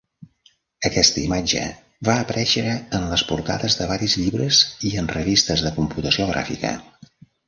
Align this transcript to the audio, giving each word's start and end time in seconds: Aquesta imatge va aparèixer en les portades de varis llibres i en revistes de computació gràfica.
Aquesta 0.87 1.19
imatge 1.23 1.65
va 2.07 2.15
aparèixer 2.21 2.63
en 2.99 3.05
les 3.11 3.23
portades 3.31 3.75
de 3.81 3.87
varis 3.91 4.15
llibres 4.21 4.63
i 4.93 4.95
en 5.03 5.11
revistes 5.19 5.63
de 5.67 5.73
computació 5.77 6.27
gràfica. 6.31 6.73